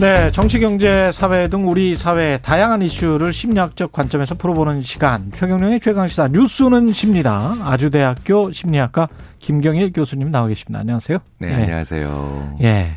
[0.00, 5.30] 네, 정치, 경제, 사회 등 우리 사회 다양한 이슈를 심리학적 관점에서 풀어보는 시간.
[5.32, 7.56] 최경령의 최강시사 뉴스는 십니다.
[7.62, 9.08] 아주대학교 심리학과
[9.38, 10.80] 김경일 교수님 나와 계십니다.
[10.80, 11.18] 안녕하세요.
[11.38, 11.54] 네, 네.
[11.62, 12.56] 안녕하세요.
[12.62, 12.96] 예.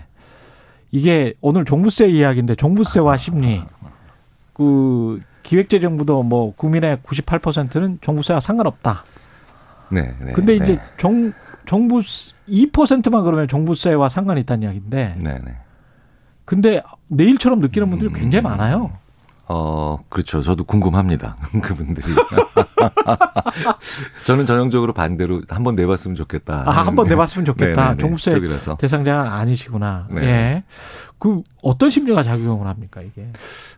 [0.90, 3.62] 이게 오늘 종부세 이야기인데 종부세와 심리.
[4.54, 9.04] 그 기획재정부도 뭐 국민의 98%는 종부세와 상관없다.
[9.92, 10.16] 네.
[10.20, 10.82] 네 근데 이제 네.
[10.98, 11.32] 종
[11.66, 15.16] 종부 2%만 그러면 종부세와 상관이 있다는 이야기인데.
[15.20, 15.67] 네, 네.
[16.48, 18.44] 근데 내일처럼 느끼는 분들이 굉장히 음.
[18.50, 18.92] 많아요.
[19.50, 20.42] 어, 그렇죠.
[20.42, 21.36] 저도 궁금합니다.
[21.62, 22.08] 그분들이.
[24.26, 26.64] 저는 전형적으로 반대로 한 번 내봤으면 좋겠다.
[26.66, 27.82] 아, 한 번 내봤으면 좋겠다.
[27.82, 27.98] 네네네.
[27.98, 28.78] 종부세 쪽이라서.
[28.78, 30.08] 대상자가 아니시구나.
[30.10, 30.22] 네.
[30.24, 30.64] 예.
[31.20, 33.28] 그 어떤 심리가 작용을 합니까, 이게?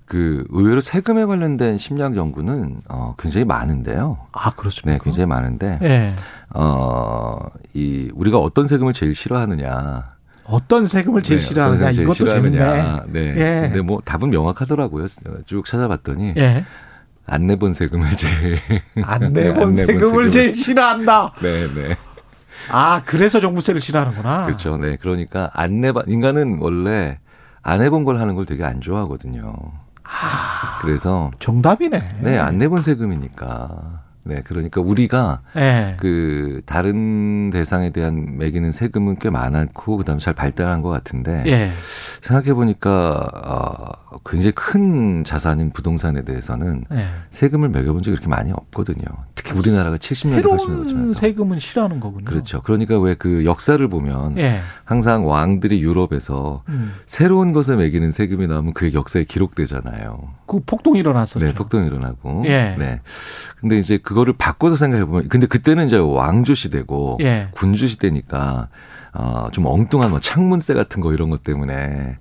[0.06, 4.18] 그 의외로 세금에 관련된 심리학 연구는 어, 굉장히 많은데요.
[4.32, 4.92] 아, 그렇습니까?
[4.92, 6.14] 네, 굉장히 많은데 예.
[6.54, 7.38] 어,
[7.74, 10.19] 이 우리가 어떤 세금을 제일 싫어하느냐.
[10.50, 13.02] 어떤 세금을 제일 네, 세금을 이것도 재밌네.
[13.08, 13.20] 네.
[13.38, 13.62] 예.
[13.68, 15.08] 근데 뭐 답은 명확하더라고요.
[15.46, 16.66] 쭉 찾아봤더니 예.
[17.28, 18.60] 안 내본 세금을 제일
[19.04, 20.30] 안 네, 내본 세금을.
[20.30, 21.34] 제일 싫어한다.
[21.42, 21.98] 네, 네.
[22.72, 24.46] 아, 그래서 종부세를 싫어하는구나.
[24.46, 24.78] 그렇죠.
[24.78, 24.98] 네.
[25.00, 27.20] 그러니까 안 내봐 인간은 원래
[27.62, 29.54] 안 해본 걸 하는 걸 되게 안 좋아하거든요.
[30.04, 32.10] 아, 그래서 정답이네.
[32.22, 34.02] 네, 안 내본 세금이니까.
[34.24, 35.96] 네, 그러니까 우리가 예.
[36.00, 41.70] 그 다른 대상에 대한 매기는 세금은 꽤 많았고 그다음에 잘 발달한 것 같은데 예.
[42.22, 47.06] 생각해 보니까 어, 굉장히 큰 자산인 부동산에 대해서는 예.
[47.30, 49.06] 세금을 매겨본 적이 그렇게 많이 없거든요.
[49.36, 52.26] 특히 우리나라가 70년대 80년대 새로운 거치면서 세금은 싫어하는 거군요.
[52.26, 52.62] 그렇죠.
[52.64, 54.62] 그러니까 왜 그 역사를 보면 예.
[54.86, 56.94] 항상 왕들이 유럽에서 음.
[57.06, 60.34] 새로운 것에 매기는 세금이 나오면 그게 역사에 기록되잖아요.
[60.48, 61.46] 그 폭동이 일어났었죠.
[61.46, 62.44] 네, 폭동이 일어나고.
[62.46, 62.76] 예.
[62.80, 63.02] 네.
[63.60, 67.50] 근데 이제 그거를 바꿔서 생각해 보면, 근데 그때는 이제 왕조 시대고 예.
[67.52, 68.70] 군주 시대니까
[69.14, 72.18] 어, 좀 엉뚱한 뭐 창문세 같은 거 이런 것 때문에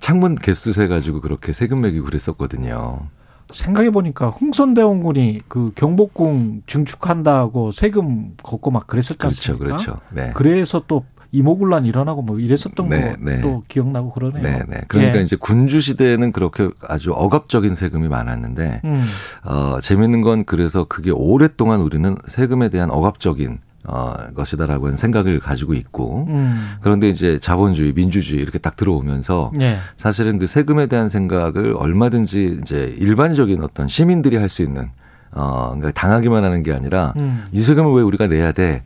[0.00, 3.06] 창문 개수 세 가지고 그렇게 세금 매기고 그랬었거든요.
[3.52, 9.64] 생각해 보니까 흥선대원군이 그 경복궁 증축한다고 세금 걷고 막 그랬었지 그렇죠, 않습니까?
[9.64, 10.00] 그렇죠.
[10.12, 10.32] 네.
[10.34, 13.60] 그래서 또 이모군란 일어나고 뭐 이랬었던 네, 것도 네.
[13.68, 14.42] 기억나고 그러네요.
[14.42, 14.80] 네, 네.
[14.88, 15.22] 그러니까 예.
[15.22, 19.02] 이제 군주 시대에는 그렇게 아주 억압적인 세금이 많았는데 음.
[19.44, 25.74] 어, 재밌는 건 그래서 그게 오랫동안 우리는 세금에 대한 억압적인 어, 것이다라고 하는 생각을 가지고
[25.74, 26.72] 있고 음.
[26.80, 29.76] 그런데 이제 자본주의, 민주주의 이렇게 딱 들어오면서 예.
[29.96, 34.90] 사실은 그 세금에 대한 생각을 얼마든지 이제 일반적인 어떤 시민들이 할 수 있는
[35.30, 37.44] 어, 그러니까 당하기만 하는 게 아니라 음.
[37.52, 38.82] 이 세금을 왜 우리가 내야 돼?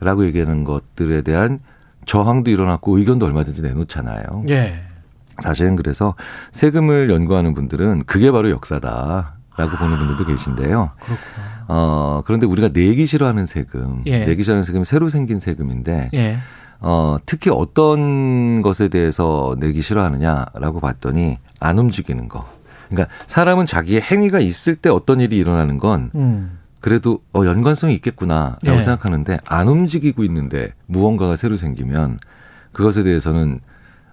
[0.00, 1.60] 라고 얘기하는 것들에 대한
[2.06, 4.44] 저항도 일어났고 의견도 얼마든지 내놓잖아요.
[4.50, 4.82] 예.
[5.42, 6.14] 사실은 그래서
[6.52, 10.90] 세금을 연구하는 분들은 그게 바로 역사다라고 보는 분들도 계신데요.
[10.96, 11.54] 그렇구나.
[11.66, 14.26] 어, 그런데 우리가 내기 싫어하는 세금, 예.
[14.26, 16.38] 내기 싫어하는 세금이 새로 생긴 세금인데, 예.
[16.80, 22.46] 어, 특히 어떤 것에 대해서 내기 싫어하느냐라고 봤더니 안 움직이는 거.
[22.88, 26.58] 그러니까 사람은 자기의 행위가 있을 때 어떤 일이 일어나는 건 음.
[26.84, 28.82] 그래도 어, 연관성이 있겠구나라고 예.
[28.82, 32.18] 생각하는데 안 움직이고 있는데 무언가가 새로 생기면
[32.72, 33.60] 그것에 대해서는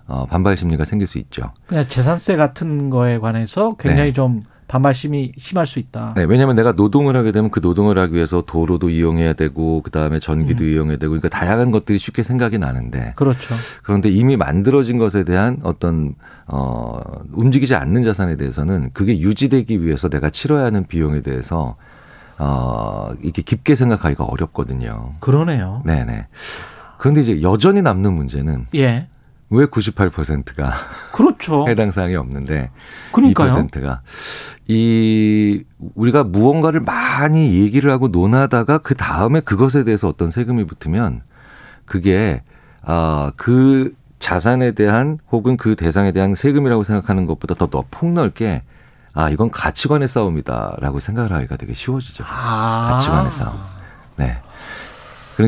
[0.07, 1.51] 어, 반발 심리가 생길 수 있죠.
[1.67, 4.13] 그냥 재산세 같은 거에 관해서 굉장히 네.
[4.13, 6.13] 좀 반발심이 심할 수 있다.
[6.15, 10.21] 네, 왜냐하면 내가 노동을 하게 되면 그 노동을 하기 위해서 도로도 이용해야 되고 그 다음에
[10.21, 10.69] 전기도 음.
[10.69, 13.53] 이용해야 되고 그러니까 다양한 것들이 쉽게 생각이 나는데 그렇죠.
[13.83, 16.15] 그런데 이미 만들어진 것에 대한 어떤
[16.47, 17.01] 어
[17.33, 21.75] 움직이지 않는 자산에 대해서는 그게 유지되기 위해서 내가 치러야 하는 비용에 대해서
[22.44, 25.13] 어 이렇게 깊게 생각하기가 어렵거든요.
[25.19, 25.84] 그러네요.
[25.85, 26.28] 네네.
[26.97, 29.07] 그런데 이제 여전히 남는 문제는 예.
[29.51, 30.74] 왜 98%가
[31.12, 31.65] 그렇죠.
[31.69, 32.71] 해당 사항이 없는데
[33.12, 33.51] 그러니까요.
[33.51, 34.01] 2%가
[34.68, 35.63] 이
[35.94, 41.21] 우리가 무언가를 많이 얘기를 하고 논하다가 그 다음에 그것에 대해서 어떤 세금이 붙으면
[41.86, 42.42] 그게
[42.81, 48.63] 아그 자산에 대한 혹은 그 대상에 대한 세금이라고 생각하는 것보다 더더 폭넓게
[49.13, 52.24] 아 이건 가치관의 싸움이다라고 생각을 하기가 되게 쉬워지죠.
[52.28, 52.90] 아.
[52.92, 53.60] 가치관의 싸움.
[54.16, 54.42] 네.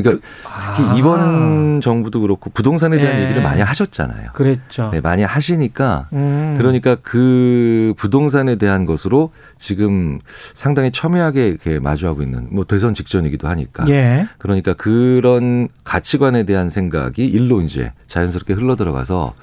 [0.02, 0.94] 그러니까 특히 아.
[0.96, 3.24] 이번 정부도 그렇고 부동산에 대한 예.
[3.24, 4.28] 얘기를 많이 하셨잖아요.
[4.32, 4.90] 그랬죠.
[4.92, 6.54] 네, 많이 하시니까 음.
[6.58, 10.18] 그러니까 그 부동산에 대한 것으로 지금
[10.54, 14.28] 상당히 첨예하게 이렇게 마주하고 있는 뭐 대선 직전이기도 하니까 예.
[14.38, 19.34] 그러니까 그런 가치관에 대한 생각이 일로 이제 자연스럽게 흘러 들어가서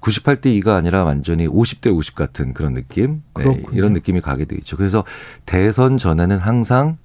[0.00, 3.62] 98대 2가 아니라 완전히 50대 50 같은 그런 느낌 네.
[3.72, 4.76] 이런 느낌이 가게 돼 있죠.
[4.76, 5.04] 그래서
[5.46, 6.96] 대선 전에는 항상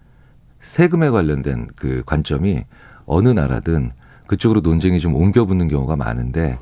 [0.62, 2.64] 세금에 관련된 그 관점이
[3.06, 3.92] 어느 나라든
[4.28, 6.60] 그쪽으로 논쟁이 좀 옮겨 붙는 경우가 많은데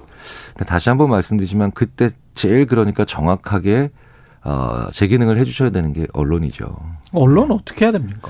[0.66, 3.92] 다시 한번 말씀드리지만 그때 제일 그러니까 정확하게
[4.44, 6.74] 어, 제 기능을 해주셔야 되는 게 언론이죠.
[7.12, 8.30] 언론 어떻게 해야 됩니까?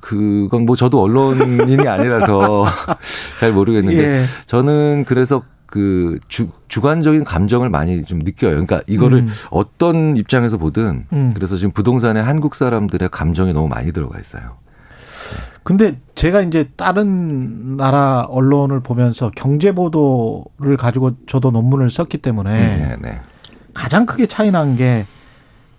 [0.00, 2.64] 그건 뭐 저도 언론인이 아니라서
[3.38, 4.22] 잘 모르겠는데 예.
[4.46, 8.52] 저는 그래서 그 주, 주관적인 감정을 많이 좀 느껴요.
[8.52, 9.28] 그러니까 이거를 음.
[9.50, 11.32] 어떤 입장에서 보든 음.
[11.34, 14.56] 그래서 지금 부동산에 한국 사람들의 감정이 너무 많이 들어가 있어요.
[15.62, 22.96] 근데 제가 이제 다른 나라 언론을 보면서 경제 보도를 가지고 저도 논문을 썼기 때문에 네,
[23.00, 23.20] 네.
[23.74, 25.04] 가장 크게 차이 난 게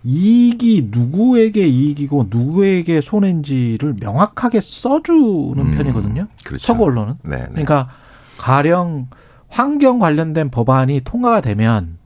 [0.03, 6.27] 이익이 누구에게 이익이고 누구에게 손해인지를 명확하게 써주는 음, 편이거든요.
[6.45, 6.65] 그렇죠.
[6.65, 7.15] 서구 언론은.
[7.23, 7.45] 네, 네.
[7.49, 7.89] 그러니까
[8.37, 9.07] 가령
[9.49, 11.97] 환경 관련된 법안이 통과가 되면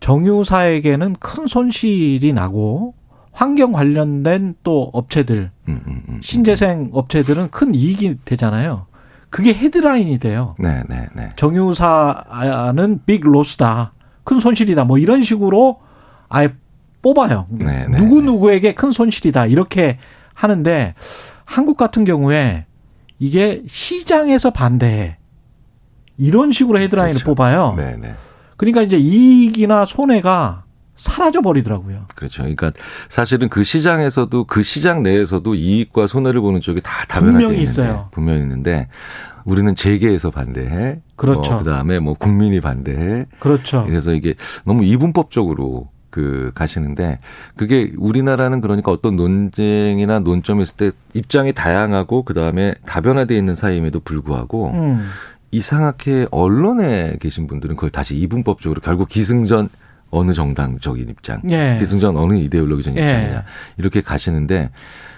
[0.00, 2.94] 정유사에게는 큰 손실이 나고
[3.32, 6.20] 환경 관련된 또 업체들 음, 음, 음.
[6.22, 8.86] 신재생 업체들은 큰 이익이 되잖아요.
[9.30, 10.54] 그게 헤드라인이 돼요.
[10.58, 11.30] 네, 네, 네.
[11.36, 13.94] 정유사는 빅 로스다.
[14.24, 14.84] 큰 손실이다.
[14.84, 15.80] 뭐 이런 식으로
[16.28, 16.54] 아예
[17.00, 17.46] 뽑아요.
[17.50, 19.46] 네, 네, 누구 누구에게 큰 손실이다.
[19.46, 19.98] 이렇게
[20.34, 20.94] 하는데
[21.46, 22.66] 한국 같은 경우에
[23.18, 25.16] 이게 시장에서 반대해.
[26.18, 27.26] 이런 식으로 헤드라인을 그렇죠.
[27.26, 27.74] 뽑아요.
[27.76, 28.14] 네, 네.
[28.58, 30.61] 그러니까 이제 이익이나 손해가
[30.94, 32.06] 사라져 버리더라고요.
[32.14, 32.42] 그렇죠.
[32.42, 32.70] 그러니까
[33.08, 38.08] 사실은 그 시장에서도 그 시장 내에서도 이익과 손해를 보는 쪽이 다 다변화되어 분명히 있어요.
[38.12, 38.88] 분명히 있는데
[39.44, 41.00] 우리는 재계에서 반대해.
[41.16, 41.54] 그렇죠.
[41.54, 43.26] 어, 그다음에 뭐 국민이 반대해.
[43.38, 43.84] 그렇죠.
[43.86, 44.34] 그래서 이게
[44.64, 47.20] 너무 이분법적으로 그 가시는데
[47.56, 54.72] 그게 우리나라는 그러니까 어떤 논쟁이나 논점이 있을 때 입장이 다양하고 그다음에 다변화되어 있는 사이임에도 불구하고
[54.72, 55.08] 음.
[55.52, 59.70] 이상하게 언론에 계신 분들은 그걸 다시 이분법적으로 결국 기승전
[60.12, 61.76] 어느 정당적인 입장, 예.
[61.80, 63.02] 기승전 어느 이데올로기적인 예.
[63.02, 63.44] 입장이냐
[63.78, 64.70] 이렇게 가시는데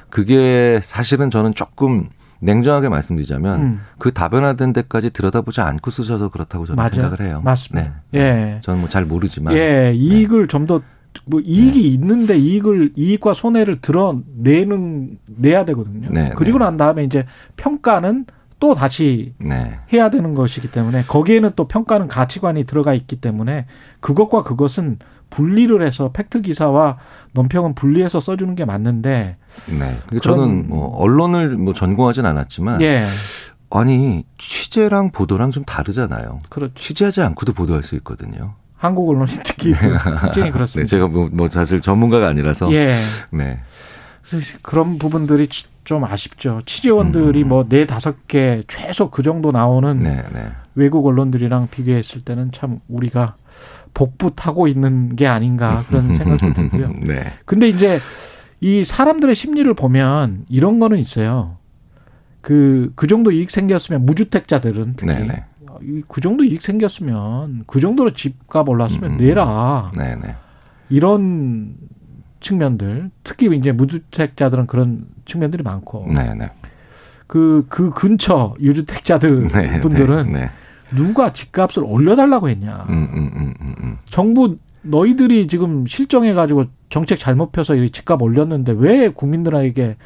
[0.09, 2.09] 그게 사실은 저는 조금
[2.41, 3.81] 냉정하게 말씀드리자면 음.
[3.99, 6.91] 그 다변화된 데까지 들여다보지 않고 쓰셔서 그렇다고 저는 맞아요.
[6.93, 7.41] 생각을 해요.
[7.45, 8.03] 맞습니다.
[8.13, 8.21] 네.
[8.21, 8.61] 예.
[8.63, 10.81] 저는 뭐 잘 모르지만 예, 이익을 좀더
[11.27, 16.09] 뭐 이익이 있는데 이익을 이익과 손해를 드러내는 내야 되거든요.
[16.11, 16.65] 네, 그리고 네.
[16.67, 17.25] 난 다음에 이제
[17.57, 18.27] 평가는
[18.65, 19.79] 또 다시 네.
[19.93, 23.67] 해야 되는 것이기 때문에 거기에는 또 평가는 가치관이 들어가 있기 때문에
[24.01, 26.97] 그것과 그것은 분리를 해서 팩트 기사와
[27.33, 29.37] 논평은 분리해서 써주는 게 맞는데
[29.79, 30.19] 네.
[30.23, 33.05] 저는 뭐 언론을 뭐 전공하진 않았지만 예
[33.69, 36.39] 아니 취재랑 보도랑 좀 다르잖아요.
[36.49, 38.55] 그렇죠 취재하지 않고도 보도할 수 있거든요.
[38.79, 40.89] 한국 언론이 특히 그 특징이 네, 그렇습니다.
[40.89, 42.97] 제가 뭐, 뭐 사실 전문가가 아니라서 예
[43.31, 43.61] 네.
[44.29, 46.63] 그래서 그런 부분들이 치- 좀 아쉽죠.
[46.65, 50.03] 취재원들이 뭐네 다섯 개 최소 그 정도 나오는 음.
[50.03, 50.47] 네, 네.
[50.75, 53.37] 외국 언론들이랑 비교했을 때는 참 우리가
[53.93, 56.93] 복붙하고 있는 게 아닌가 그런 생각도 들고요.
[57.03, 57.33] 네.
[57.45, 58.01] 근데 이제
[58.61, 61.59] 이 사람들의 심리를 보면 이런 거는 있어요.
[62.41, 65.45] 그, 그 정도 이익 생겼으면 무주택자들은 특히 네, 네.
[65.83, 69.91] 이- 그 정도 이익 생겼으면 그 정도로 집값 올랐으면 음, 음, 내라.
[69.97, 70.35] 네, 네.
[70.89, 71.75] 이런
[72.45, 76.51] 측면들 특히 이제 무주택자들은 그런 측면들이 많고 네, 네.
[77.27, 80.51] 그, 그 근처 유주택자들 네, 분들은 네, 네.
[80.95, 82.87] 누가 집값을 올려달라고 했냐.
[82.91, 83.99] 음, 음, 음, 음, 음.
[84.05, 89.97] 정부 너희들이 지금 실정해가지고 정책 잘못 펴서 이 집값 올렸는데 왜 국민들에게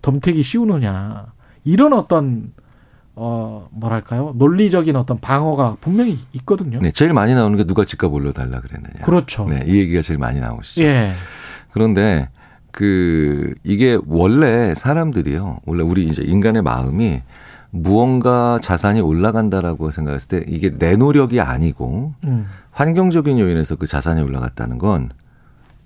[0.00, 1.26] 덤태기 씌우느냐.
[1.64, 2.52] 이런 어떤,
[3.16, 4.32] 어, 뭐랄까요.
[4.36, 6.78] 논리적인 어떤 방어가 분명히 있거든요.
[6.80, 9.04] 네, 제일 많이 나오는 게 누가 집값 올려달라 그랬느냐.
[9.04, 9.46] 그렇죠.
[9.48, 10.82] 네, 이 얘기가 제일 많이 나오시죠.
[10.82, 11.12] 예.
[11.70, 12.28] 그런데
[12.70, 15.58] 그 이게 원래 사람들이요.
[15.66, 17.22] 원래 우리 이제 인간의 마음이
[17.70, 22.46] 무언가 자산이 올라간다라고 생각했을 때 이게 내 노력이 아니고 음.
[22.72, 25.10] 환경적인 요인에서 그 자산이 올라갔다는 건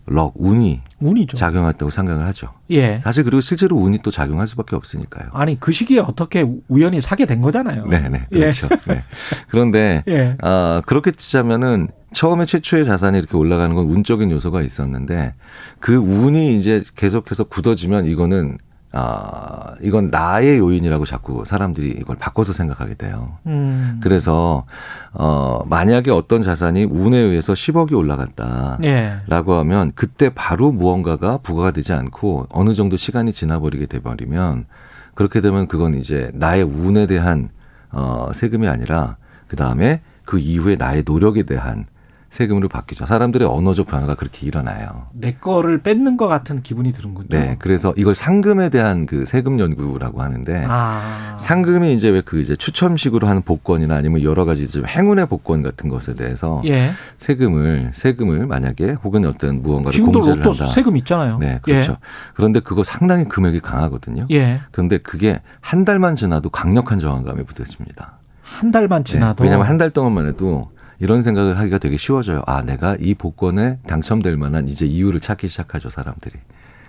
[0.07, 1.37] 럭, 운이 운이죠.
[1.37, 2.49] 작용했다고 생각을 하죠.
[2.71, 3.01] 예.
[3.03, 5.31] 사실 그리고 실제로 운이 또 작용할 수밖에 없으니까요.
[5.33, 7.87] 아니, 그 시기에 어떻게 우연히 사게 된 거잖아요.
[7.87, 8.39] 네, 네, 예.
[8.39, 8.69] 그렇죠.
[8.87, 9.05] 네.
[9.49, 10.35] 그런데 예.
[10.43, 15.35] 아, 그렇게 치자면은 처음에 최초의 자산이 이렇게 올라가는 건 운적인 요소가 있었는데
[15.79, 18.59] 그 운이 이제 계속해서 굳어지면 이거는
[18.95, 23.39] 아, 이건 나의 요인이라고 자꾸 사람들이 이걸 바꿔서 생각하게 돼요.
[23.47, 24.01] 음.
[24.03, 24.65] 그래서
[25.13, 28.79] 어, 만약에 어떤 자산이 운에 의해서 10억이 올라갔다.
[28.85, 29.15] 예.
[29.27, 34.67] 라고 하면 그때 바로 무언가가 부과가 되지 않고 어느 정도 시간이 지나버리게 돼버리면
[35.15, 37.49] 그렇게 되면 그건 이제 나의 운에 대한
[37.93, 39.17] 어 세금이 아니라
[39.49, 41.87] 그 다음에 그 이후에 나의 노력에 대한
[42.33, 43.05] 세금으로 바뀌죠.
[43.05, 45.09] 사람들의 언어적 변화가 그렇게 일어나요.
[45.13, 47.29] 내 거를 뺏는 것 같은 기분이 드는군요.
[47.29, 47.57] 네.
[47.59, 51.37] 그래서 이걸 상금에 대한 그 세금 연구라고 하는데 아.
[51.39, 55.91] 상금이 이제 왜 그 이제 추첨식으로 하는 복권이나 아니면 여러 가지 이제 행운의 복권 같은
[55.91, 56.93] 것에 대해서 예.
[57.19, 60.73] 세금을 세금을 만약에 혹은 어떤 무언가를 공제를 로또 한다.
[60.73, 61.37] 세금 있잖아요.
[61.39, 61.99] 네, 그렇죠.
[62.35, 64.27] 그런데 그거 상당히 금액이 강하거든요.
[64.31, 64.37] 예.
[64.37, 64.61] 예.
[64.71, 68.19] 그런데 그게 한 달만 지나도 강력한 저항감이 붙어집니다.
[68.41, 70.71] 한 달만 지나도 네, 왜냐하면 한 달 동안만 해도
[71.03, 72.43] 이런 생각을 하기가 되게 쉬워져요.
[72.47, 76.37] 아, 내가 이 복권에 당첨될 만한 이제 이유를 찾기 시작하죠, 사람들이.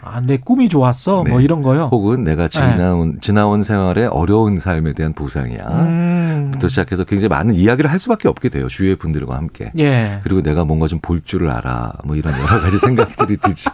[0.03, 1.23] 아, 내 꿈이 좋았어.
[1.25, 1.31] 네.
[1.31, 1.89] 뭐 이런 거요.
[1.91, 5.65] 혹은 내가 지나온 지나온 생활의 어려운 삶에 대한 보상이야.
[5.67, 6.49] 음.
[6.53, 8.67] 부터 시작해서 굉장히 많은 이야기를 할 수밖에 없게 돼요.
[8.67, 9.71] 주위의 분들과 함께.
[9.79, 10.19] 예.
[10.23, 11.93] 그리고 내가 뭔가 좀 볼 줄을 알아.
[12.03, 13.71] 뭐 이런 여러 가지 생각들이 들죠.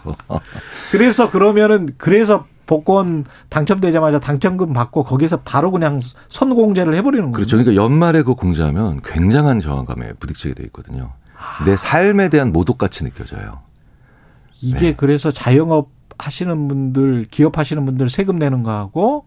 [0.91, 5.99] 그래서 그러면은 그래서 복권 당첨되자마자 당첨금 받고 거기서 바로 그냥
[6.29, 7.35] 선공제를 해버리는 거죠.
[7.35, 7.57] 그렇죠.
[7.57, 11.13] 그러니까 연말에 그 공제하면 굉장한 저항감에 부딪히게 돼 있거든요.
[11.65, 13.61] 내 삶에 대한 모독같이 느껴져요.
[14.61, 14.93] 이게 네.
[14.95, 19.25] 그래서 자영업 하시는 분들, 기업 하시는 분들 세금 내는 거하고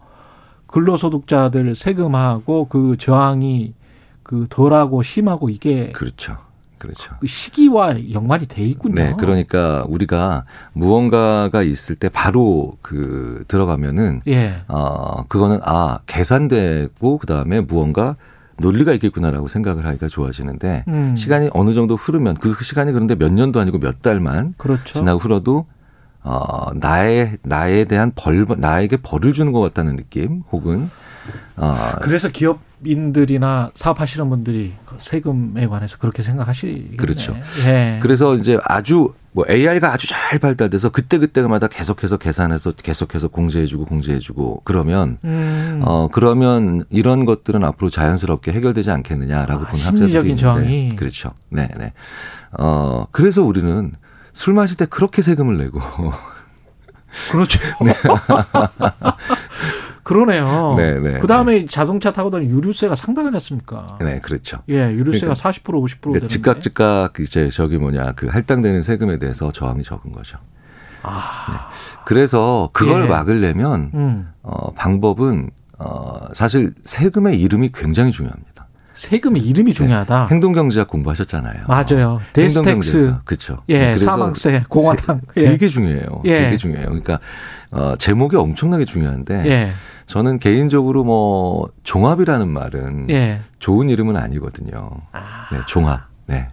[0.68, 3.74] 근로소득자들 세금하고 그 저항이
[4.22, 6.38] 그 덜하고 심하고 이게 그렇죠.
[6.82, 7.14] 그렇죠.
[7.20, 8.96] 그 시기와 연관이 돼 있군요.
[8.96, 14.62] 네, 그러니까 우리가 무언가가 있을 때 바로 그 들어가면은 예.
[14.66, 18.16] 어 그거는 아 계산되고 그 다음에 무언가
[18.58, 21.14] 논리가 있겠구나라고 생각을 하기가 좋아지는데 음.
[21.16, 24.98] 시간이 어느 정도 흐르면 그 시간이 그런데 몇 년도 아니고 몇 달만 그렇죠.
[24.98, 25.66] 지나고 흘러도
[26.24, 30.90] 어 나의 나에 대한 벌 나에게 벌을 주는 것 같다는 느낌 혹은
[31.56, 36.96] 어 그래서 기업 인들이나 사업하시는 분들이 그 세금에 관해서 그렇게 생각하시겠네.
[36.96, 37.36] 그렇죠.
[37.66, 37.98] 예.
[38.02, 44.62] 그래서 이제 아주 뭐 AI가 아주 잘 발달돼서 그때 그때마다 계속해서 계산해서 계속해서 공제해주고 공제해주고
[44.64, 45.80] 그러면 음.
[45.84, 50.96] 어 그러면 이런 것들은 앞으로 자연스럽게 해결되지 않겠느냐라고 아, 보는 학자들이 있는데 저항이.
[50.96, 51.32] 그렇죠.
[51.48, 51.92] 네, 네.
[52.58, 53.92] 어 그래서 우리는
[54.34, 55.80] 술 마실 때 그렇게 세금을 내고
[57.30, 57.58] 그렇죠.
[60.02, 60.74] 그러네요.
[60.76, 63.98] 네, 네, 그 다음에 자동차 타고 다니는 유류세가 상당하지 않습니까?
[64.00, 64.58] 네, 그렇죠.
[64.68, 66.26] 예, 유류세가 그러니까- 40% 50% 그러니까.
[66.28, 70.38] 즉각 즉각 이제 저기 뭐냐 그 할당되는 세금에 대해서 저항이 적은 거죠.
[71.04, 71.70] 아,
[72.04, 73.08] 그래서 그걸 예.
[73.08, 74.28] 막으려면 음.
[74.42, 78.52] 어 방법은 어 사실 세금의 이름이 굉장히 중요합니다.
[78.94, 80.28] 세금의 이름이 중요하다.
[80.30, 81.62] 행동경제학 공부하셨잖아요.
[81.66, 81.84] 아.
[81.88, 82.20] 맞아요.
[82.34, 83.14] death tax.
[83.24, 83.62] 그렇죠.
[83.68, 85.20] 예, 사망세, 공화당.
[85.34, 85.48] 세- 예.
[85.50, 86.22] 되게 중요해요.
[86.26, 86.40] 예.
[86.42, 86.86] 되게 중요해요.
[86.86, 87.18] 그러니까
[87.72, 89.72] 어, 제목이 엄청나게 중요한데 예,
[90.06, 93.40] 저는 개인적으로 뭐 종합이라는 말은 예.
[93.58, 94.90] 좋은 이름은 아니거든요.
[95.12, 95.20] 아,
[95.52, 96.02] 네, 종합.
[96.26, 96.48] 네.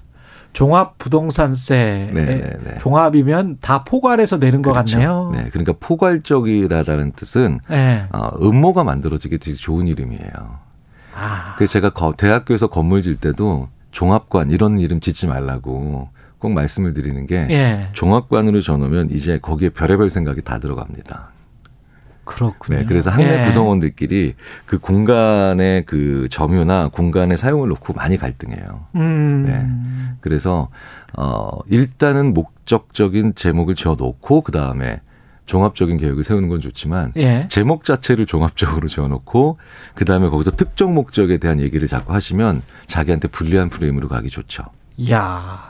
[0.54, 2.10] 종합 부동산세.
[2.14, 2.78] 네, 네, 네.
[2.80, 4.94] 종합이면 다 포괄해서 내는 것 그렇죠.
[4.96, 5.32] 같네요.
[5.36, 8.08] 네, 그러니까 포괄적이라는 뜻은 예.
[8.12, 10.32] 어, 음모가 만들어지게 되게 좋은 이름이에요.
[11.16, 16.94] 아, 그래서 제가 거- 대학교에서 건물 질 때도 종합관 이런 이름 짓지 말라고 꼭 말씀을
[16.94, 17.90] 드리는 게 예.
[17.92, 21.32] 종합관으로 전오면 이제 거기에 별의별 생각이 다 들어갑니다.
[22.24, 22.80] 그렇군요.
[22.80, 23.42] 네, 그래서 학내 예.
[23.42, 28.86] 구성원들끼리 그 공간의 그 점유나 공간의 사용을 놓고 많이 갈등해요.
[28.96, 29.46] 음.
[29.48, 30.16] 네.
[30.22, 30.70] 그래서
[31.18, 35.02] 어 일단은 목적적인 제목을 지어 놓고 그 다음에
[35.48, 37.48] 종합적인 계획을 세우는 건 좋지만 예.
[37.50, 39.58] 제목 자체를 종합적으로 지어놓고
[39.96, 44.66] 그 다음에 거기서 특정 목적에 대한 얘기를 자꾸 하시면 자기한테 불리한 프레임으로 가기 좋죠.
[45.00, 45.70] 이야.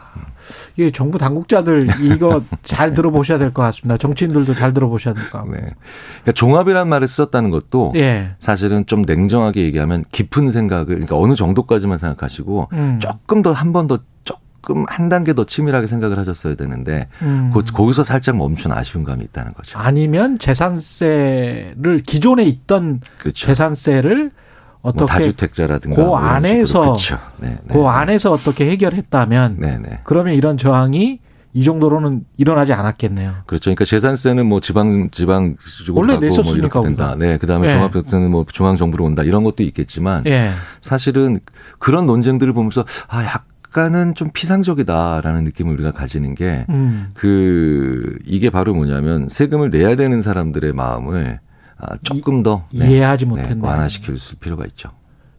[0.76, 3.98] 이게 정부 당국자들 이거 잘 들어보셔야 될 것 같습니다.
[3.98, 5.52] 정치인들도 잘 들어보셔야 될 것 같고.
[5.52, 5.60] 네.
[5.60, 8.32] 그러니까 종합이라는 말을 썼다는 것도 예.
[8.40, 13.00] 사실은 좀 냉정하게 얘기하면 깊은 생각을 그러니까 어느 정도까지만 생각하시고 음.
[13.00, 17.52] 조금 더 한 번더 조금 한 단계 더 치밀하게 생각을 하셨어야 되는데 음.
[17.54, 19.78] 그, 거기서 살짝 멈춘 아쉬운 감이 있다는 거죠.
[19.78, 23.46] 아니면 재산세를 기존에 있던 그렇죠.
[23.46, 24.39] 재산세를 뭐
[24.82, 26.82] 어떻게 다주택자라든가 그뭐 안에서.
[26.82, 27.20] 그렇죠.
[27.38, 27.74] 네, 네.
[27.74, 30.00] 그 안에서 어떻게 해결했다면 네, 네.
[30.04, 31.20] 그러면 이런 저항이
[31.54, 33.34] 이 정도로는 일어나지 않았겠네요.
[33.48, 33.66] 그렇죠.
[33.66, 35.56] 그러니까 재산세는 뭐 지방 지방
[35.92, 37.16] 원래 뭐 냈었으니까, 이렇게 된다.
[37.18, 37.74] 네, 그다음에 예.
[37.74, 39.24] 종합세는 뭐 중앙 정부로 온다.
[39.24, 40.52] 이런 것도 있겠지만 예.
[40.82, 41.40] 사실은
[41.80, 47.10] 그런 논쟁들을 보면서 아 약간은 좀 피상적이다라는 느낌을 우리가 가지는 게 음.
[47.16, 51.40] 그 이게 바로 뭐냐면 세금을 내야 되는 사람들의 마음을
[51.80, 53.68] 아, 조금 더 네, 이해하지 네, 못했네.
[53.68, 54.92] 완화시킬 수 필요가 있죠.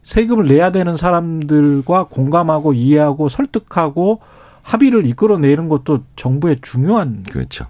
[0.02, 4.20] 세금을 내야 되는 사람들과 공감하고 이해하고 설득하고
[4.62, 7.66] 합의를 이끌어내는 것도 정부의 중요한 그렇죠.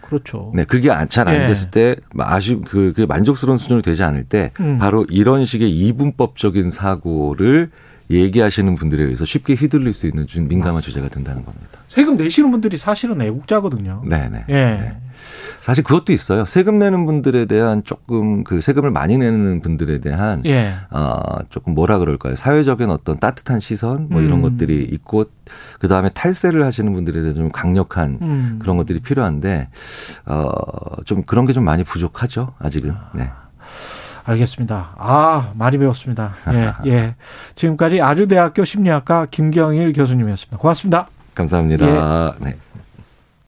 [0.00, 0.52] 그렇죠.
[0.54, 1.46] 네, 그게 잘안 예.
[1.48, 4.78] 됐을 때 아쉬 그, 그 만족스러운 수준이 되지 않을 때 음.
[4.78, 7.70] 바로 이런 식의 이분법적인 사고를
[8.10, 11.66] 얘기하시는 분들에 의해서 쉽게 휘둘릴 수 있는 좀 민감한 주제가 된다는 겁니다.
[11.88, 14.02] 세금 내시는 분들이 사실은 애국자거든요.
[14.06, 14.44] 네, 네.
[14.48, 14.52] 예.
[14.54, 14.96] 네.
[15.60, 16.44] 사실 그것도 있어요.
[16.44, 20.74] 세금 내는 분들에 대한 조금 그 세금을 많이 내는 분들에 대한 예.
[20.90, 22.36] 아, 조금 뭐라 그럴까요?
[22.36, 24.42] 사회적인 어떤 따뜻한 시선 뭐 이런 음.
[24.42, 25.24] 것들이 있고
[25.80, 28.58] 그 다음에 탈세를 하시는 분들에 대한 좀 강력한 음.
[28.60, 29.68] 그런 것들이 필요한데
[30.26, 30.50] 어,
[31.04, 32.52] 좀 그런 게 좀 많이 부족하죠.
[32.58, 32.92] 아직은.
[33.14, 33.30] 네.
[34.26, 34.94] 알겠습니다.
[34.98, 36.32] 아, 많이 배웠습니다.
[36.52, 37.14] 예, 예.
[37.54, 40.58] 지금까지 아주대학교 심리학과 김경일 교수님이었습니다.
[40.58, 41.08] 고맙습니다.
[41.34, 42.34] 감사합니다.
[42.40, 42.56] 네.